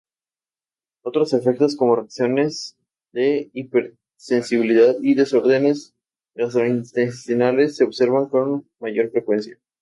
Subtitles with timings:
[1.03, 2.75] Otros efectos, como reacciones
[3.13, 5.93] de hipersensibilidad y desórdenes
[6.33, 9.59] gastrointestinales, se observan con mayor frecuencia.